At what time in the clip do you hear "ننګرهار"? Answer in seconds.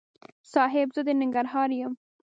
1.21-1.69